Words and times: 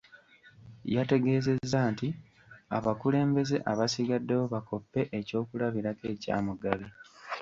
Yategeezezza 0.95 1.79
nti 1.93 2.07
abakulembeze 2.77 3.55
abasigaddewo 3.71 4.45
bakoppe 4.53 5.01
eky’okulabirako 5.19 6.03
ekya 6.13 6.37
Mugabi 6.45 6.87